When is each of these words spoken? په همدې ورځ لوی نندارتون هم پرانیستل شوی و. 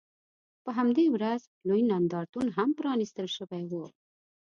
په 0.63 0.69
همدې 0.77 1.05
ورځ 1.15 1.41
لوی 1.67 1.81
نندارتون 1.91 2.45
هم 2.57 2.69
پرانیستل 2.77 3.27
شوی 3.37 3.63
و. 3.71 3.73